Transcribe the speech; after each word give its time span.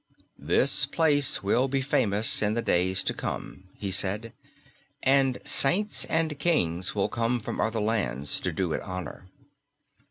"This 0.39 0.87
place 0.87 1.43
will 1.43 1.67
be 1.67 1.79
famous 1.81 2.41
in 2.41 2.55
the 2.55 2.63
days 2.63 3.03
to 3.03 3.13
come," 3.13 3.65
he 3.77 3.91
said, 3.91 4.33
"and 5.03 5.37
saints 5.45 6.05
and 6.05 6.39
kings 6.39 6.95
will 6.95 7.07
come 7.07 7.39
from 7.39 7.61
other 7.61 7.79
lands 7.81 8.39
to 8.41 8.51
do 8.51 8.73
it 8.73 8.81
honour." 8.81 9.27